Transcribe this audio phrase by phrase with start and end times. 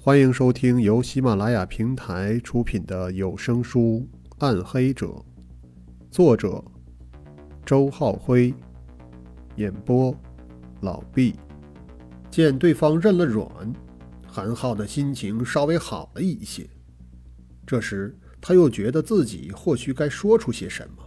[0.00, 5.06] 欢迎收听由喜马拉雅平台出品的有声书《暗黑者》，
[6.08, 6.64] 作者
[7.66, 8.54] 周浩辉，
[9.56, 10.14] 演播
[10.82, 11.34] 老毕。
[12.30, 13.50] 见对方认了软，
[14.24, 16.64] 韩浩的心情稍微好了一些。
[17.66, 21.02] 这时，他又觉得自己或许该说出些什么，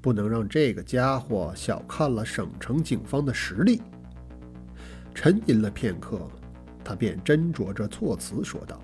[0.00, 3.82] 不能让这个家伙小看了省城警方的实力。
[5.12, 6.30] 沉吟了片刻。
[6.90, 8.82] 他便斟酌着措辞说道：“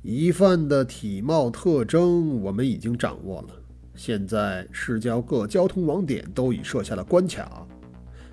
[0.00, 3.48] 疑犯的体貌特征我们已经掌握了，
[3.96, 7.66] 现在市郊各交通网点都已设下了关卡，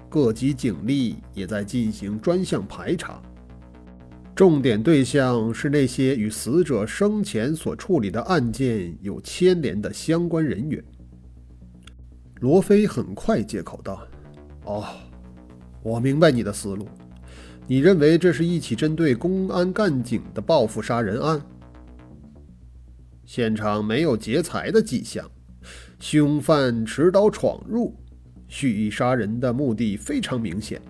[0.07, 3.19] 各级警力也在进行专项排查。
[4.35, 10.83] 重点对象是那些与死者生前所处理的案件有牵连的相关人员。”
[12.41, 14.07] 罗非很快接口道
[14.65, 14.85] ：“哦，
[15.81, 16.87] 我明白你的思路。”
[17.69, 21.41] 你认为这是一起针对公安干警的报复杀人案？
[23.25, 25.29] 现场没有劫财的迹象，
[25.99, 27.93] 凶犯持刀闯入，
[28.47, 30.81] 蓄意杀人的目的非常明显。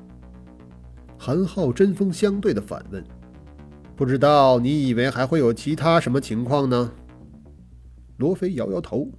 [1.17, 3.03] 韩浩针锋相对的反问
[3.97, 6.91] ：“不知道你以为还会有其他什么情况呢？”
[8.17, 9.09] 罗非摇摇头，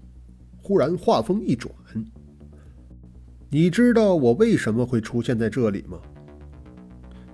[0.63, 1.75] 忽然话锋一转
[3.51, 5.99] ：“你知道我为什么会出现在这里吗？”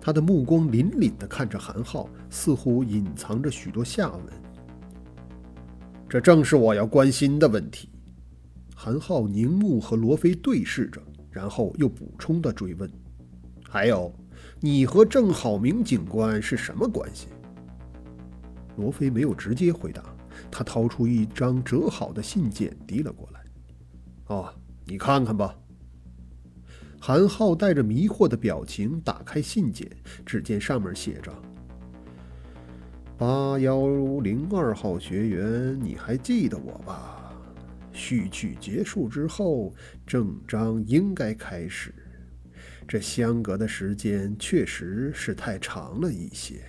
[0.05, 4.23] 他的目光凛凛地看着韩浩，似乎隐藏着许多下文。
[6.07, 7.89] 这正是我要关心的问题。
[8.77, 12.91] 韩浩凝目和罗非对视着，然后又补充的追问
[13.67, 14.15] ：“还有，
[14.61, 17.29] 你和郑好明警官是什么关系？”
[18.77, 20.05] 罗非没有直接回答，
[20.51, 23.41] 他掏出一张折好的信件递了过来
[24.29, 24.53] ：“哦，
[24.85, 25.57] 你看看吧。”
[27.07, 29.87] 韩浩带着迷惑的表情打开信件，
[30.25, 31.31] 只见上面写着
[33.19, 33.87] ：“八幺
[34.23, 37.31] 零二号学员，你还记得我吧？
[37.93, 39.75] 序曲结束之后，
[40.07, 41.95] 正章应该开始。
[42.89, 46.63] 这相隔的时间确实是太长了一些，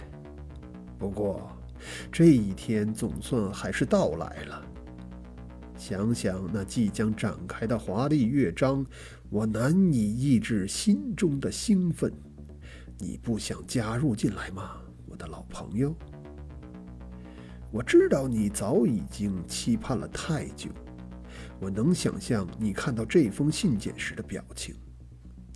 [1.00, 1.50] 不过
[2.12, 4.62] 这一天总算还是到来了。”
[5.78, 8.86] 想想那即将展开的华丽乐章，
[9.30, 12.12] 我难以抑制心中的兴奋。
[12.97, 15.94] 你不想加入进来吗，我的老朋友？
[17.72, 20.69] 我知道你早已经期盼了太久。
[21.59, 24.74] 我能想象你看到这封信件时的表情，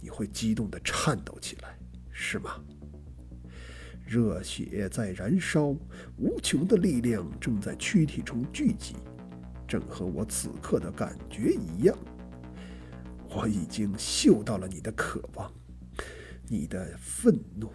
[0.01, 1.79] 你会激动地颤抖起来，
[2.11, 2.61] 是吗？
[4.05, 5.67] 热血在燃烧，
[6.17, 8.95] 无穷的力量正在躯体中聚集。
[9.69, 11.95] 正和我此刻的感觉一样，
[13.29, 15.49] 我已经嗅到了你的渴望，
[16.47, 17.69] 你的愤怒，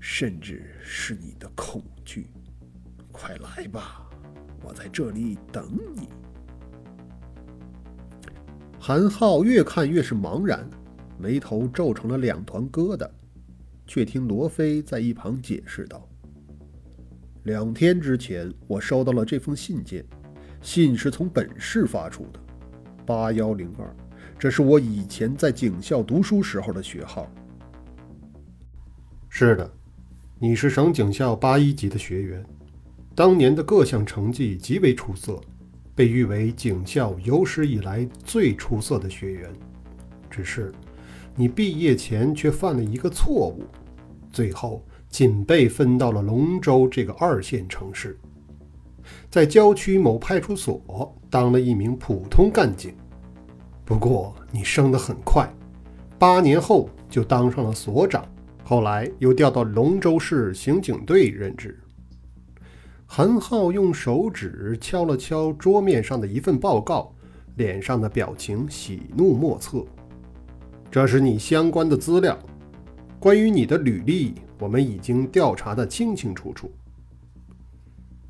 [0.00, 2.30] 甚至是你的恐惧。
[3.12, 4.08] 快来吧，
[4.62, 6.08] 我在这里等你。
[8.80, 10.66] 韩浩越看越是茫然，
[11.18, 13.06] 眉头皱成了两团疙瘩，
[13.86, 16.08] 却听罗非在一旁解释道
[17.44, 20.02] ：“两天之前，我收到了这封信件。”
[20.66, 22.40] 信是从本市发出的，
[23.06, 23.86] 八幺零二，
[24.36, 27.30] 这是我以前在警校读书时候的学号。
[29.28, 29.72] 是的，
[30.40, 32.44] 你是省警校八一级的学员，
[33.14, 35.40] 当年的各项成绩极为出色，
[35.94, 39.48] 被誉为警校有史以来最出色的学员。
[40.28, 40.72] 只是，
[41.36, 43.62] 你毕业前却犯了一个错误，
[44.32, 48.18] 最后仅被分到了龙州这个二线城市。
[49.30, 52.94] 在郊区某派出所当了一名普通干警，
[53.84, 55.48] 不过你升得很快，
[56.18, 58.24] 八年后就当上了所长，
[58.64, 61.78] 后来又调到龙州市刑警队任职。
[63.06, 67.14] 韩浩用手指敲了敲桌面上的一份报告，
[67.54, 69.84] 脸上的表情喜怒莫测。
[70.90, 72.36] 这是你相关的资料，
[73.20, 76.70] 关于你的履历，我们已经调查得清清楚楚。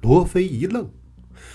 [0.07, 0.89] 罗非一愣，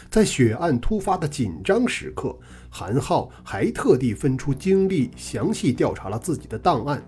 [0.10, 2.38] 在血案突发的紧张时刻，
[2.70, 7.02] 韩浩还特地分出精力详细调查了自己的档案，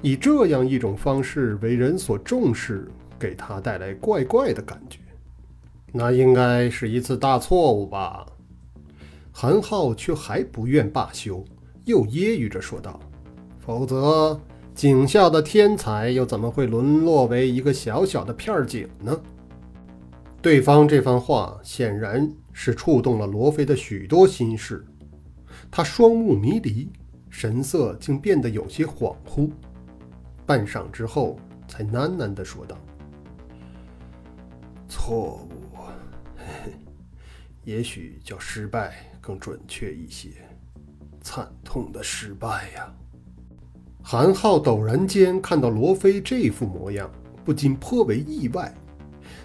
[0.00, 4.98] 以这样一种方式为人所重视，给他带来怪怪的感觉。
[5.92, 8.24] 那应该是一次大错误吧？
[9.30, 11.44] 韩浩却还不愿罢休，
[11.84, 12.98] 又揶揄着说道
[13.60, 14.40] ：“否则，
[14.74, 19.14] 警校的天才又怎么会沦落为一个小小的片警呢？”
[20.48, 24.82] 对方这番话显然是触动了罗非的许多心事，
[25.70, 26.90] 他双目迷离，
[27.28, 29.50] 神色竟变得有些恍惚，
[30.46, 32.78] 半晌之后才喃喃地说道
[34.88, 35.76] ：“错误，
[37.64, 40.30] 也许叫失败更准确一些。
[41.20, 42.90] 惨痛的失败呀！
[44.02, 47.10] 韩浩陡然间看到罗非这副模样，
[47.44, 48.74] 不禁颇为意外。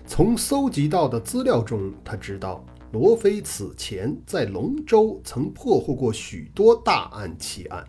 [0.06, 7.84] 从搜集到的资料中，他知道罗非此前在龙州曾破获过许多大案奇案，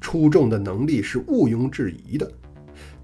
[0.00, 2.30] 出众的能力是毋庸置疑的。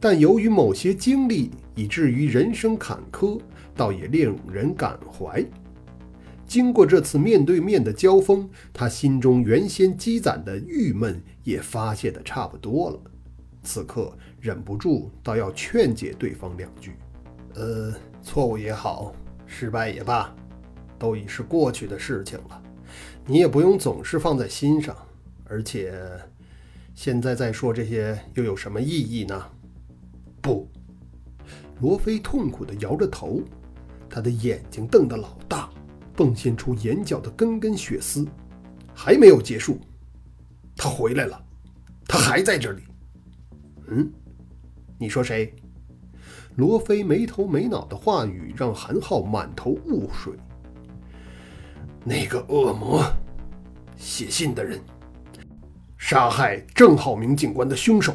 [0.01, 3.41] 但由于某些经历，以至于人生坎坷，
[3.77, 5.45] 倒也令人感怀。
[6.47, 13.01] 经过这次面对面的交锋，他心中原先积攒的郁闷也发泄的差不多了。
[13.63, 16.93] 此刻忍不住，倒要劝解对方两句
[17.55, 19.15] ：“呃，错误也好，
[19.47, 20.35] 失败也罢，
[20.99, 22.63] 都已是过去的事情了，
[23.27, 24.97] 你也不用总是放在心上。
[25.47, 25.95] 而且，
[26.95, 29.51] 现在再说这些又有什么意义呢？”
[30.43, 30.69] 不，
[31.81, 33.41] 罗非痛苦地摇着头，
[34.11, 35.71] 他的眼睛瞪得老大。
[36.17, 38.25] 迸现出眼角的根根血丝，
[38.95, 39.81] 还没有结束。
[40.77, 41.45] 他回来了，
[42.07, 42.83] 他还在这里。
[43.89, 44.13] 嗯，
[44.97, 45.53] 你说谁？
[46.57, 50.33] 罗非没头没脑的话语让韩浩满头雾水。
[52.05, 53.03] 那个恶魔，
[53.97, 54.79] 写信的人，
[55.97, 58.15] 杀害郑浩明警官的凶手。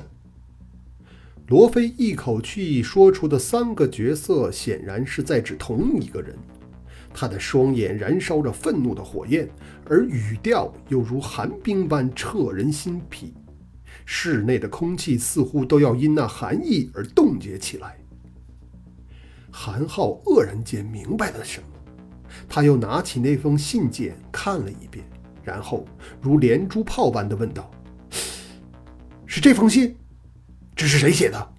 [1.48, 6.38] 罗非一口气说出的三个角色，显然是在指同一个人。
[7.12, 9.50] 他的双眼燃烧着愤怒的火焰，
[9.86, 13.34] 而语调又如寒冰般彻人心脾。
[14.06, 17.99] 室内的空气似乎都要因那寒意而冻结起来。
[19.62, 21.68] 韩浩愕然间明白了什么，
[22.48, 25.06] 他又拿起那封信件看了一遍，
[25.44, 25.86] 然后
[26.22, 27.70] 如连珠炮般的问道
[29.28, 29.94] ：“是这封信？
[30.74, 31.54] 这是谁写的？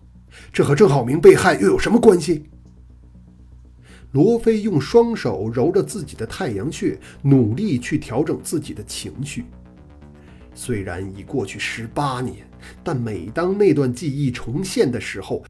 [0.51, 2.47] 这和郑浩明被害又有什么关系？”
[4.13, 9.45] 罗非用双手揉着自己的太阳穴，努力去调整自己的情绪。
[10.55, 12.49] 虽然已过去十八年，
[12.83, 15.45] 但每当那段记忆重现的时候，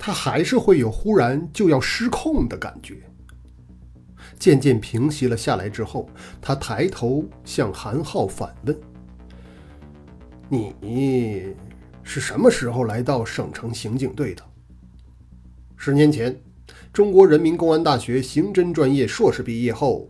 [0.00, 2.96] 他还是会有忽然就要失控的感觉。
[4.38, 6.08] 渐渐平息了下来之后，
[6.40, 8.76] 他抬头向韩浩反问
[10.48, 11.54] ：“你
[12.02, 14.42] 是什么时候来到省城刑警队的？”
[15.76, 16.34] 十年前。
[16.92, 20.08] 中国人民公安大学刑侦专业硕士毕业后，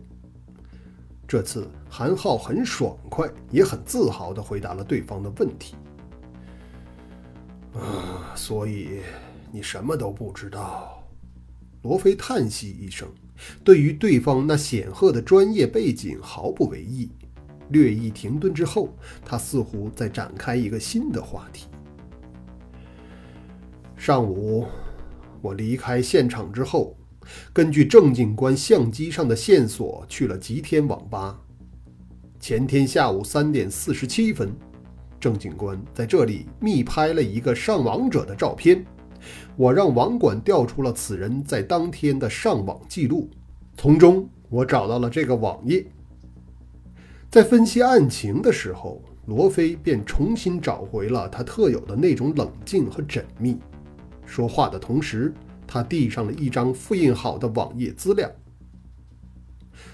[1.27, 5.75] 这次韩浩很爽快，也很自豪地回答了对方的问题。
[7.75, 9.01] 啊，所以
[9.51, 11.03] 你什么都不知道？
[11.81, 13.07] 罗非叹息一声，
[13.63, 17.11] 对于对方那显赫的专业背景毫不为意。
[17.69, 18.95] 略一停顿之后，
[19.25, 21.67] 他似乎在展开一个新的话题。
[23.95, 24.65] 上午。
[25.43, 26.95] 我离开现场之后，
[27.51, 31.41] 根据郑警官相机上的线索去了吉天网吧。
[32.39, 34.55] 前天下午三点四十七分，
[35.19, 38.85] 郑警官在这里密拍了一个上网者的照片。
[39.55, 43.29] 我让网管调出了此人在当天的上网记录，
[43.77, 45.85] 从中我找到了这个网页。
[47.29, 53.57] 在分析案情的时候，罗非便重新找回了他特有的那种冷静和缜密。
[54.25, 55.33] 说话的同时，
[55.65, 58.29] 他递上了一张复印好的网页资料。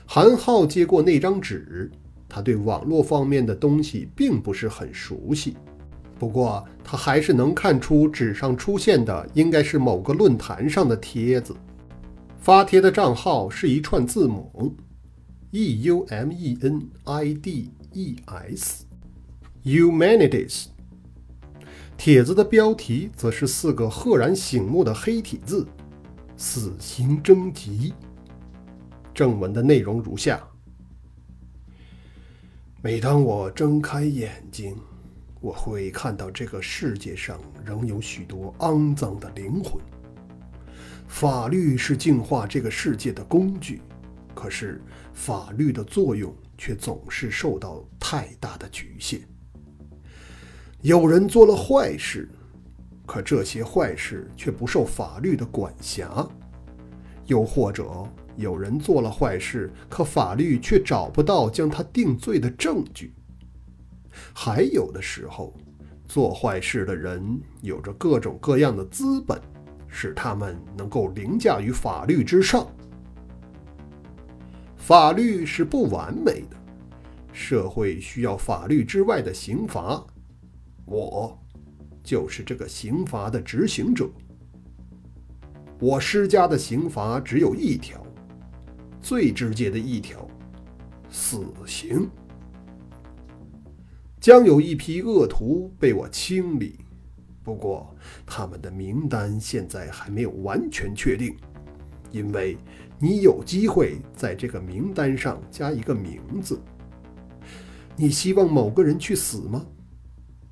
[0.06, 1.92] 韩浩接过那张纸，
[2.28, 5.56] 他对网络方面的东西并不是很熟悉，
[6.20, 11.56] 不过他还是能看出纸上出现的应该是某个论坛上的帖子。
[12.40, 14.76] 发帖的账号是一串字母
[15.52, 18.16] ：E U M E N I D E
[19.64, 20.68] S，Humanities。
[21.98, 25.68] 帖子的标题则是四个赫然醒目的黑体字
[26.38, 27.94] ：“死刑征集。”
[29.14, 30.42] 正文的内容如下：
[32.84, 34.78] 每当我睁开眼睛，
[35.40, 39.82] 我会看到这个世界上仍有许多肮脏的灵魂。
[41.08, 43.82] 法律是净化这个世界的工具，
[44.36, 44.82] 可是
[45.14, 49.22] 法律的作用却总是受到太大的局限。
[50.82, 52.30] 有人做了坏事，
[53.06, 56.30] 可这些坏事却不受法律的管辖；
[57.26, 63.14] 又或者有人做了坏事，可法律却找不到将他定罪的证据。
[64.34, 65.54] 还有的时候，
[66.08, 69.40] 做坏事的人有着各种各样的资本，
[69.88, 72.68] 使他们能够凌驾于法律之上。
[74.78, 76.56] 法律是不完美的，
[77.34, 80.02] 社会需要法律之外的刑罚。
[80.86, 81.38] 我
[82.02, 84.10] 就是这个刑罚的执行者。
[85.80, 88.02] 我施加的刑罚只有一条，
[89.02, 90.26] 最直接的一条，
[91.10, 92.10] 死刑。
[94.28, 96.78] 将有一批恶徒被我清理，
[97.46, 101.34] 不过他们的名单现在还没有完全确定，
[102.12, 102.58] 因为
[103.00, 106.62] 你有机会在这个名单上加一个名字。
[107.96, 109.66] 你希望某个人去死吗？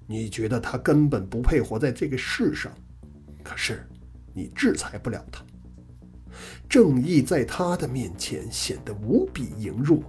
[0.08, 2.72] 你觉得他根本不配活在这个世上，
[3.44, 3.86] 可是
[4.34, 5.44] 你制裁不了他。
[6.70, 10.02] 正义在他的面前显得无比羸弱。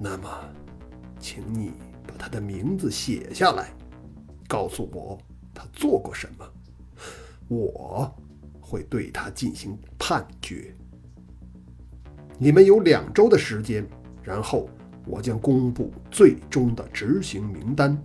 [0.00, 0.28] 那么，
[1.20, 1.70] 请你
[2.10, 3.72] 把他的名字写下来，
[4.48, 5.16] 告诉我
[5.54, 6.44] 他做过什么，
[7.48, 8.12] 我
[8.60, 10.74] 会对他进行判决。
[12.36, 13.86] 你们有两周的时间，
[14.22, 14.68] 然后
[15.06, 17.96] 我将公布最终的执行名单。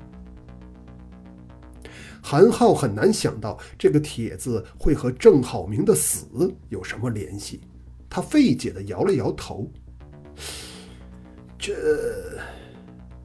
[2.22, 6.28] 韩浩很难想到这个帖子会和郑浩明的死
[6.70, 7.62] 有什么联系，
[8.10, 9.72] 他费解地摇了摇头。
[11.58, 11.74] 这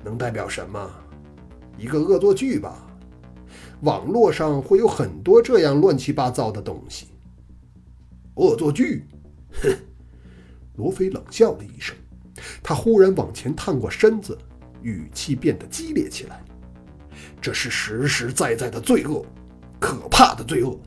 [0.05, 0.91] 能代表什么？
[1.79, 2.87] 一个恶作剧吧？
[3.83, 7.09] 网络上会有很多这样乱七八糟的东西。
[8.35, 9.07] 恶作剧？
[9.63, 9.71] 哼！
[10.77, 11.95] 罗非冷笑了一声，
[12.63, 14.39] 他忽然往前探过身子，
[14.83, 16.43] 语气变得激烈起来。
[17.41, 19.25] 这是实实在在的罪恶，
[19.79, 20.79] 可怕的罪恶。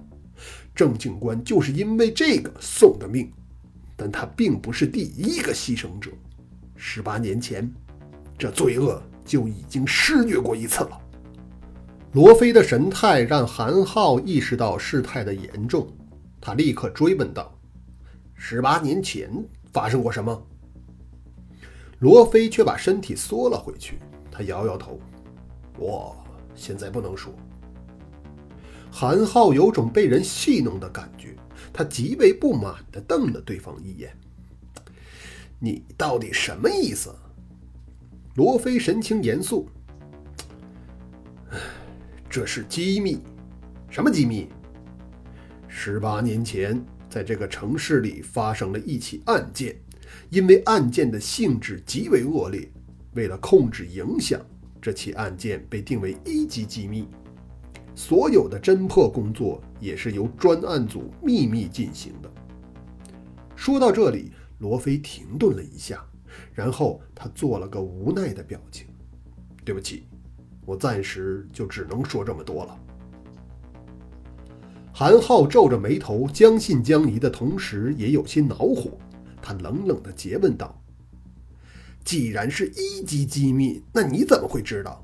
[0.74, 3.32] 郑警官就是因为这个送的命，
[3.96, 6.10] 但他并不是第一个牺牲者。
[6.76, 7.72] 十八年前，
[8.44, 11.02] 这罪恶就已经施虐过一次了。
[12.12, 15.88] 罗非的神态让韩浩意识到事态的严重，
[16.42, 17.58] 他立刻追问道
[18.36, 19.32] ：“十八年前
[19.72, 20.46] 发生过什么？”
[22.00, 23.98] 罗非却把身体缩了回去，
[24.30, 25.00] 他摇摇头
[25.80, 26.14] ：“我。”
[26.54, 27.34] 现在不能说。
[28.92, 31.34] 韩浩有种被人戏弄的感觉，
[31.72, 34.14] 他极为不满地瞪了对方一眼
[35.60, 37.10] ：“你到底什么意思？”
[38.36, 39.70] 罗非神情严肃
[42.28, 43.20] ：“这是机密。
[43.90, 44.48] 什么机密？
[45.68, 49.76] 十八年前，在这个城市里发生了一起案件，
[50.32, 52.68] 因为案件的性质极为恶劣，
[53.14, 54.42] 为了控制影响。”
[54.82, 57.08] 这起案件被定为一级机密，
[57.96, 62.30] 所有的侦破工作也是由专案组秘密进行的。
[63.56, 66.04] 说到这里，罗非停顿了一下，
[66.54, 68.88] 然后他做了个无奈的表情
[69.64, 70.08] ：“对不起，
[70.66, 72.80] 我暂时就只能说这么多了。”
[74.94, 78.92] 韩浩皱着眉头，将信将疑的同时也有些恼火，
[79.42, 80.80] 他冷冷地诘问道。
[82.04, 85.04] 既然是一级机密，那你怎么会知道？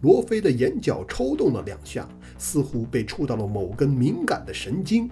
[0.00, 2.08] 罗非的眼角抽动了两下，
[2.38, 5.10] 似乎被触到了某根敏感的神经，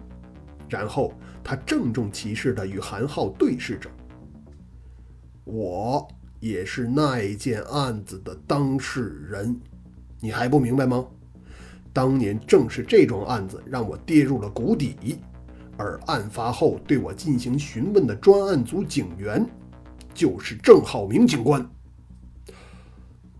[0.66, 1.12] 然后
[1.44, 3.90] 他郑重其事地与韩浩对视着
[5.50, 6.06] ：“我
[6.40, 9.58] 也是那一件案子的当事人，
[10.20, 11.06] 你还不明白吗？
[11.90, 15.18] 当年正是这桩案子让我跌入了谷底，
[15.78, 19.44] 而案发后对我进行询问的专案组警员。”
[20.12, 21.66] 就是郑浩明警官。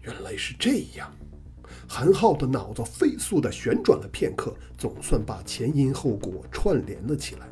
[0.01, 1.13] 原来是这样，
[1.87, 7.47] 韩浩的脑子飞速的旋转了片刻，总算把前因后果串联了起来。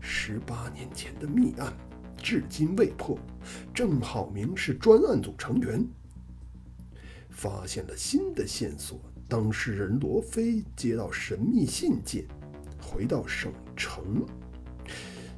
[0.00, 1.72] 十八年前的密案
[2.24, 3.18] 至今未破，
[3.74, 5.86] 郑浩明是专案组成员。
[7.28, 12.24] 发现了新的线索，当事人罗非接到神秘信件，
[12.80, 14.24] 回到省城，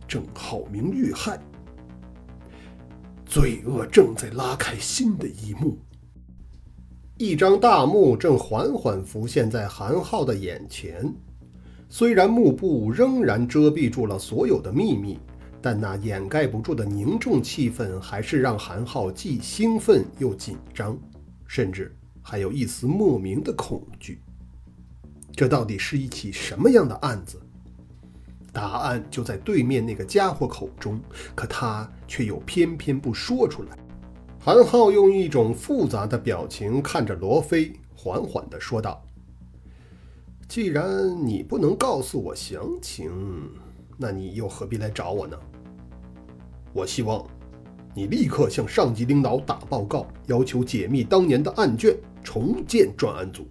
[0.06, 1.40] 郑浩明遇害。
[3.24, 5.76] 罪恶正在拉开新的一幕，
[7.18, 11.12] 一张大幕正缓缓浮现在韩浩的眼前。
[11.88, 15.18] 虽然幕布仍然遮蔽住了所有的秘密，
[15.66, 20.96] 但那掩盖不住的凝重气氛，还是让韩浩既兴奋又紧张，
[21.44, 21.92] 甚至
[22.22, 24.20] 还有一丝莫名的恐惧。
[25.34, 27.40] 这到底是一起什么样的案子？
[28.52, 31.00] 答案就在对面那个家伙口中，
[31.34, 33.76] 可他却又偏偏不说出来。
[34.38, 39.04] 韩浩用一种复杂的表情看着罗非，缓缓地说道
[40.46, 43.10] ：“既然你不能告诉我详情，
[43.96, 45.36] 那你又何必来找我呢？
[46.76, 47.26] 我希望
[47.94, 53.48] 你立刻向上级领导打报告，要求解密当年的案卷，重建专案组。”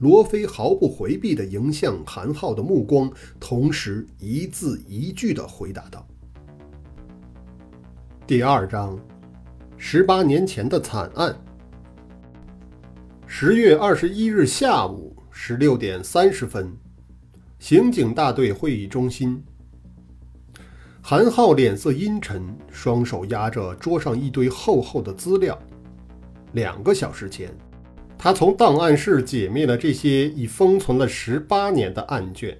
[0.00, 6.06] 罗非毫不回避地迎向韩浩的目光，同时一字一句地回答道
[8.26, 8.98] ：“第二章，
[9.78, 11.34] 十八年前的惨案。
[13.26, 16.70] 十月二十一日下午十六点三十分，
[17.58, 19.42] 刑警大队会议中心，
[21.02, 25.58] 韩浩脸色阴沉，双手压着桌上一堆厚厚的资料。
[26.52, 27.52] 两个小时前，
[28.18, 32.56] 他从档案室解密了这些已封存了十八年的案卷。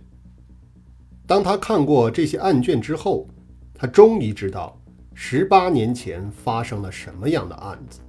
[1.27, 3.29] 当他看过这些案卷之后，
[3.75, 4.81] 他终于知道
[5.15, 8.01] 十八年前发生了什么样的案子，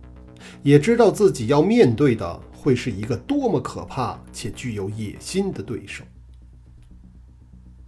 [0.64, 6.04] 也知道自己要面对的会是一个多么可怕且具有野心的对手。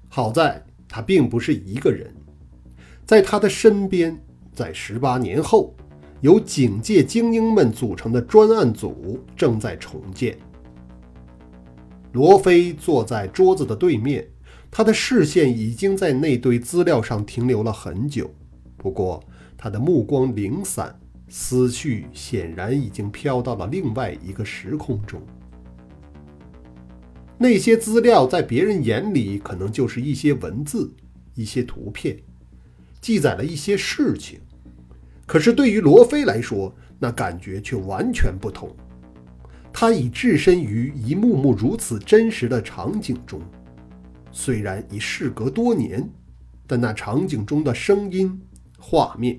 [0.10, 2.14] 好在他并不是一个人，
[3.06, 4.18] 在他的身边，
[4.54, 5.76] 在十八年后。
[6.22, 10.38] 由警界精英们组成的专案组正在重建。
[12.14, 14.26] 罗非坐在桌子的对面，
[14.72, 18.34] 他的视线已经在那堆资料上停留了很久。
[18.78, 19.22] 不过，
[19.58, 25.22] 他的目光零散，思绪显然已经飘到了另外一个时空中。
[27.38, 30.96] 那些资料在别人眼里可能就是一些文字、
[31.36, 32.18] 一些图片，
[33.04, 34.40] 记载了一些事情。
[35.26, 38.74] 可是对于罗非来说，那感觉却完全不同。
[39.74, 43.42] 他已置身于一幕幕如此真实的场景中，
[44.32, 46.08] 虽然已事隔多年，
[46.66, 48.40] 但那场景中的声音、
[48.80, 49.38] 画面，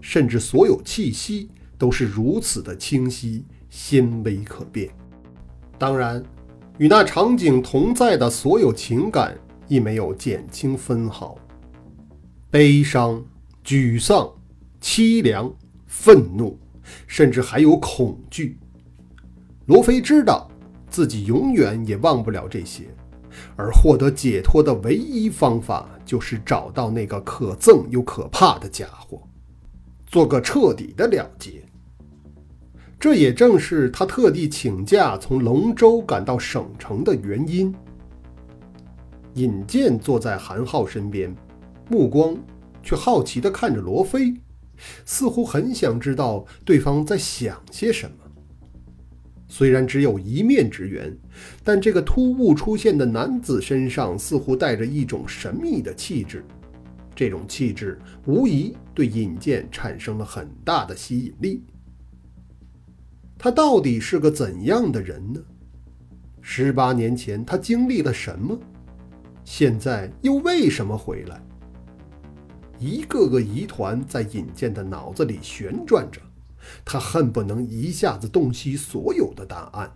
[0.00, 4.88] 甚至所有气息，都是如此的清晰、鲜微可辨。
[5.78, 6.24] 当然，
[6.78, 9.36] 与那场景同在的所有情感，
[9.68, 11.36] 亦没有减轻分毫。
[12.52, 13.24] 悲伤、
[13.64, 14.30] 沮丧。
[14.84, 15.48] 凄凉、
[15.86, 16.58] 愤怒，
[17.06, 18.58] 甚至还有恐惧。
[19.66, 20.50] 罗非知道
[20.90, 22.92] 自己永远也忘不了这些，
[23.54, 29.22] 而获得解脱的唯一方法就是找到那个可憎又可怕的家伙，
[30.04, 31.62] 做个彻底的了结。
[32.98, 37.72] 这也正是他特地请假从龙州赶到省城的原因。
[39.34, 41.32] 尹健坐在韩浩身边，
[41.92, 42.34] 目光
[42.82, 44.34] 却好奇地看着罗非。
[45.04, 48.16] 似乎很想知道对方在想些什么。
[49.46, 51.14] 虽然只有一面之缘，
[51.62, 56.42] 但这个突兀出现的男子身上似乎带着一种神秘的气质。
[57.14, 61.62] 这种气质无疑对尹健产生了很大的吸引力。
[63.38, 65.40] 他到底是个怎样的人呢？
[66.40, 68.58] 十八年前他经历了什么？
[69.44, 71.40] 现在又为什么回来？
[72.82, 76.20] 一个个疑团在尹健的脑子里旋转着，
[76.84, 79.88] 他恨不能一下子洞悉所有的答案。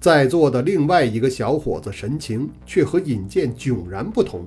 [0.00, 4.46] 在座的另外一个小伙子神情却和尹健迥然不同。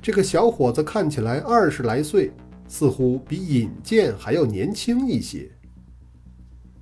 [0.00, 2.30] 这个小伙子看起来二十来岁，
[2.68, 5.50] 似乎比尹健还要年轻一些。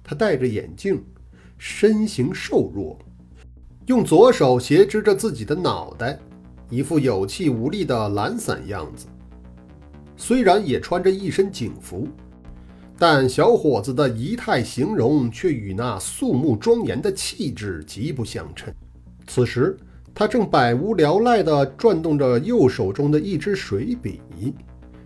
[0.04, 1.02] 他戴着眼镜，
[1.56, 2.98] 身形瘦弱，
[3.86, 6.18] 用左手斜支着自己的脑袋。
[6.72, 9.04] 一副有气无力的懒散样子，
[10.16, 12.08] 虽然也穿着一身警服，
[12.96, 18.72] 但小伙子的仪态形容却与那肃穆庄严的气质极不相称。
[19.26, 19.76] 此时，
[20.14, 24.22] 他正百无聊赖地转动着右手中的一支水笔，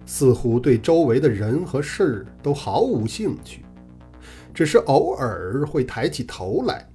[0.04, 3.64] 似乎对周围的人和事都毫无兴趣，
[4.54, 6.88] 只是偶尔会抬起头来，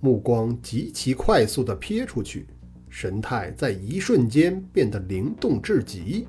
[0.00, 2.46] 目光极其快速地瞥出去。
[2.88, 6.26] 神态在一瞬间变得灵动至极。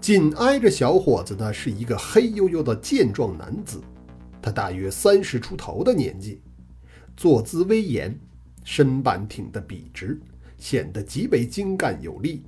[0.00, 3.80] 紧挨着小伙子的是一个黑黝黝的健壮男子，
[4.40, 6.40] 他大约三十出头的年纪，
[7.16, 8.16] 坐姿威严，
[8.62, 10.20] 身板挺得笔直，
[10.58, 12.44] 显得极为精干有力。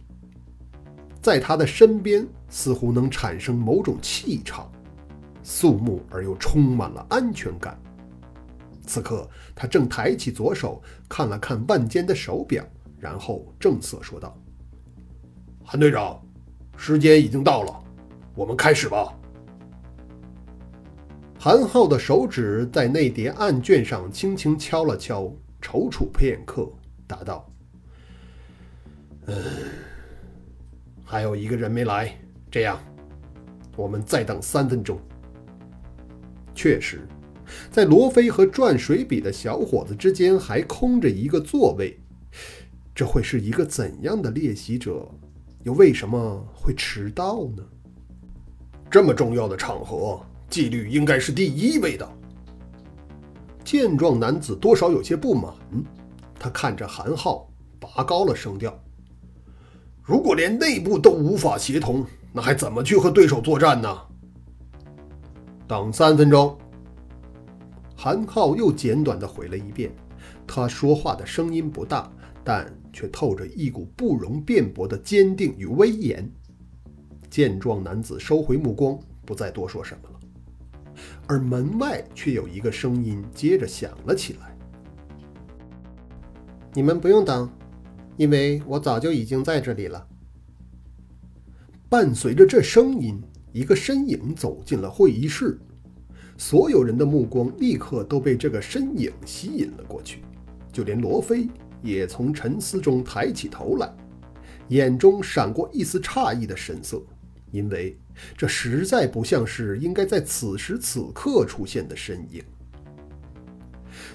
[1.21, 4.71] 在他的身边，似乎能产生某种气场，
[5.43, 7.77] 肃穆而又充满了安全感。
[8.89, 12.65] 此刻，他正抬起左手看了看腕间的手表，
[12.99, 14.35] 然后正色说道
[15.63, 16.19] ：“韩队长，
[16.79, 17.85] 时间已经到了，
[18.35, 19.13] 我们开始吧。”
[21.39, 25.25] 韩浩的手指在那叠案卷上轻轻敲了敲，
[25.61, 26.67] 踌躇片刻，
[27.07, 27.49] 答道
[29.27, 29.37] ：“嗯，
[31.05, 32.19] 还有一个人没来，
[32.51, 32.81] 这样，
[33.77, 34.99] 我们再等三分钟。”
[36.57, 37.07] 确实。
[37.71, 41.99] 在罗非和转水笔的小伙子之间还空着一个座位，
[42.95, 45.09] 这会是一个怎样的练习者？
[45.65, 47.63] 又为什么会迟到呢？
[48.91, 52.09] 这么重要的场合，纪律应该是第一位的。
[53.65, 55.53] 健壮男子多少有些不满，
[56.39, 58.79] 他看着韩浩，拔高了声调
[60.03, 63.99] ：“如果连内部都无法协同，那还怎么去和对手作战呢？”
[65.69, 66.57] 等三分钟。
[68.01, 69.93] 韩浩又简短的回了一遍，
[70.47, 72.09] 他说话的声音不大，
[72.45, 76.31] 但却透着一股不容辩驳的坚定与威严。
[77.29, 80.21] 健壮男子收回目光，不再多说什么了。
[81.27, 84.57] 而门外却有一个声音接着响了起来
[86.73, 87.51] ：“你们不用等，
[88.17, 90.07] 因为我早就已经在这里了。”
[91.91, 93.21] 伴随着这声音，
[93.53, 95.59] 一个身影走进了会议室。
[96.39, 100.23] 所有人的目光立刻都被这个身影吸引了过去，
[100.73, 101.49] 就连罗非
[101.83, 103.93] 也从沉思中抬起头来，
[104.69, 107.03] 眼中闪过一丝诧异的神色，
[107.51, 107.99] 因为
[108.37, 112.41] 这实在不像是应该在此时此刻出现的身影。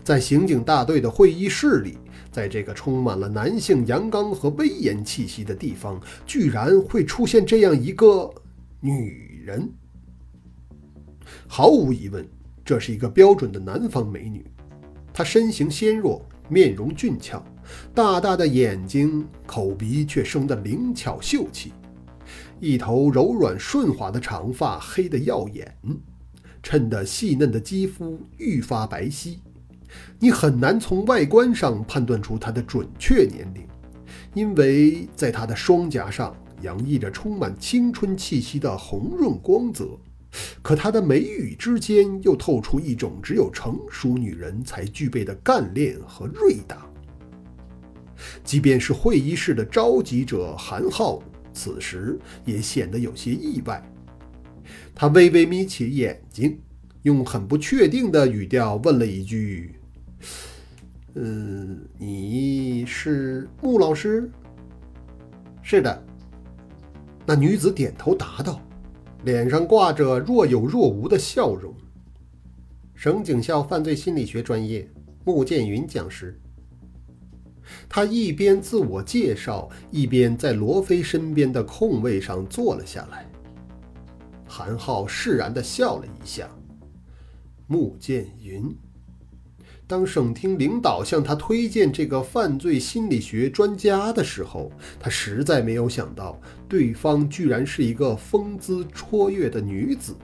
[0.01, 1.97] 在刑警大队的会议室里，
[2.31, 8.33] 在这个充满了男性阳刚和威严气息的地方，居然会出现这样一个
[8.79, 9.69] 女人。
[11.48, 12.28] 毫无疑问，
[12.63, 14.46] 这是一个标准的南方美女。
[15.13, 17.43] 她身形纤弱，面容俊俏，
[17.93, 21.72] 大大的眼睛，口鼻却生得灵巧秀气。
[22.60, 25.76] 一头柔软顺滑的长发，黑得耀眼，
[26.63, 29.38] 衬得细嫩的肌肤愈发白皙。
[30.17, 33.67] 你很难从外观上判断出她的准确年龄，
[34.34, 39.89] 因为在她的双颊上洋溢着充满青春气息的红润光泽。
[40.62, 46.86] 可她的眉宇之间又透出一种只有成熟女人才具备的干练和锐达。
[48.43, 51.22] 即便是会议室的召集者韩浩，
[51.54, 53.84] 此时也显得有些意外。
[54.96, 56.58] 他微微眯起眼睛，
[57.02, 59.76] 用很不确定的语调问了一句
[61.15, 64.32] ：“嗯，你是穆老师
[65.62, 66.04] ？”“是的。”
[67.26, 68.62] 那女子点头答道。
[69.23, 71.73] 脸上挂着若有若无的笑容。
[72.95, 74.88] 省警校犯罪心理学专业，
[75.25, 76.39] 穆建云讲师。
[77.88, 83.25] 他一边自我介绍，一边在罗非身边的空位上坐了下来。
[84.45, 86.49] 韩浩释然地笑了一下。
[87.67, 88.75] 穆建云。
[89.86, 100.15] 当省厅领导向他推荐这个犯罪心理学专家的时候，他实在没有想到对方居然是一个风姿绰约的女子。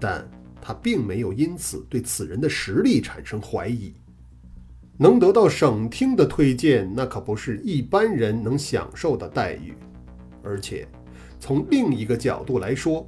[0.00, 0.28] 但
[0.60, 3.94] 他并没有因此对此人的实力产生怀疑。
[4.98, 9.74] 能得到省厅的推荐，那可不是一般人能享受的待遇。
[10.42, 10.86] 而且，
[11.38, 13.06] 从另一个角度来说，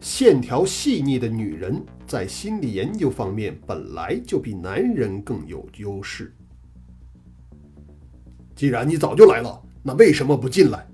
[0.00, 6.34] 线条细腻的女人在心理研究方面本来就比男人更有优势。
[8.54, 10.86] 既然你早就来了，那为什么不进来？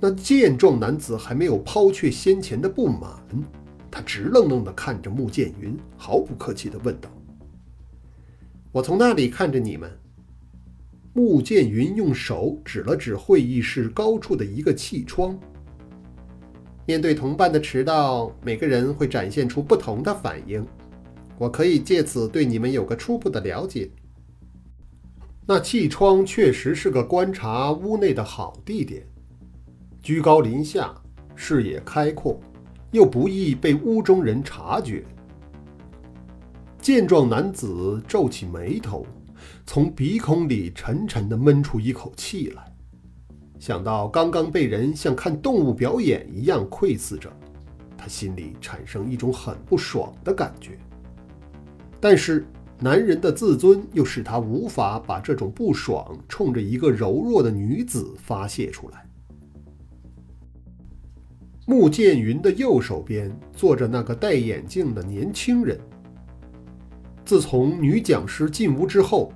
[0.00, 3.10] 那健壮男子还没有抛却先前的不满，
[3.90, 7.10] 他直愣愣地看着穆剑云，毫不客气地问道
[8.72, 9.90] ：“我从那里看着你们。”
[11.14, 15.38] 穆剑云用手指了指会议室高处的一个气窗。
[16.84, 20.66] 面对同伴的迟到，每个人会展现出不同的反应。
[21.38, 23.90] 我可以借此对你们有个初步的了解。
[25.46, 29.06] 那气窗确实是个观察屋内的好地点，
[30.00, 30.94] 居高临下，
[31.34, 32.40] 视野开阔，
[32.90, 35.04] 又不易被屋中人察觉。
[36.80, 39.06] 健壮男子皱起眉头，
[39.66, 42.71] 从鼻孔里沉沉地闷出一口气来。
[43.62, 47.32] 想到刚刚被人像看动物表演一样窥视着，
[47.96, 50.76] 他心里产生一种很不爽的感觉。
[52.00, 52.44] 但是
[52.80, 59.06] 男人的自尊又使他无法把这种不爽冲着一个柔弱的女子发泄出来。
[61.64, 65.78] 穆剑云的右手边坐着那个戴眼镜的年轻人。
[67.24, 69.32] 自从女讲师进屋之后。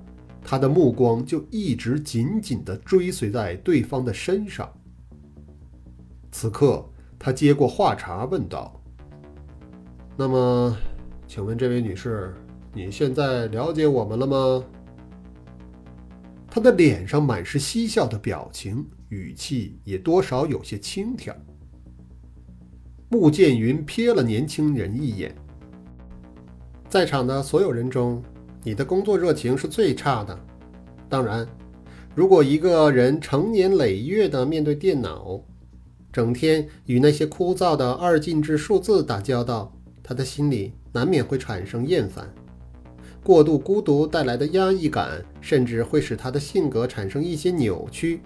[0.48, 4.72] 他的目光就一直紧紧地追随在对方的身上。
[6.30, 8.80] 此刻，他接过话茬问道
[10.16, 10.76] ：“那么，
[11.26, 12.32] 请问这位女士，
[12.72, 14.64] 你现在了解我们了吗？”
[16.48, 21.34] 他的脸上满是嬉笑的表情，语气也多少有些轻佻。
[23.08, 25.34] 穆剑云瞥了年轻人一眼，
[26.88, 28.22] 在场的所有人中。
[28.66, 30.36] 你的工作热情是最差的。
[31.08, 31.46] 当然，
[32.16, 35.40] 如果一个人成年累月地面对电脑，
[36.12, 42.28] 整天与那些枯燥的二进制数字打交道，他的心里难免会产生厌烦。
[43.22, 48.20] 过度孤独带来的压抑感，甚至会使他的性格产生一些扭曲。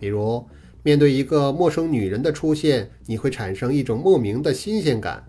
[0.00, 0.44] 比如，
[0.82, 5.24] 面对一个陌生女人的出现，你会产生一种莫名的新鲜感。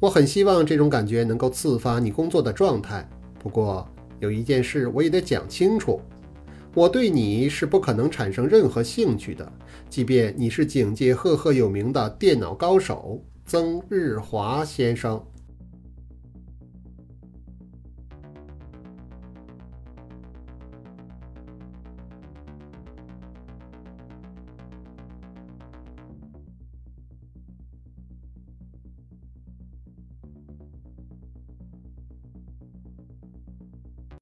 [0.00, 3.08] 我很希望这种感觉能够刺发你工作的状态。
[3.38, 3.88] 不过，
[4.20, 6.00] 有一件事我也得讲清楚，
[6.74, 9.52] 我对你是不可能产生任何兴趣的，
[9.88, 15.24] 即便你是警界赫赫有名的电脑高手曾日华先生。